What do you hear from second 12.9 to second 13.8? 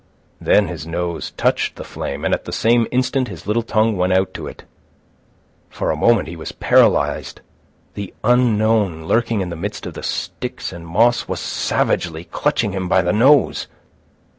the nose.